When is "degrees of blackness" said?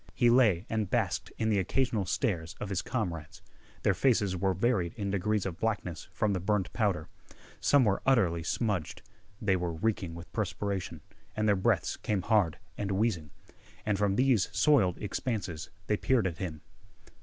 5.11-6.07